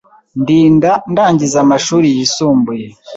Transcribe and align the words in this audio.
ndinda 0.41 0.89
ndangiza 1.11 1.57
amashuri 1.65 2.07
yisumbuye. 2.15 2.85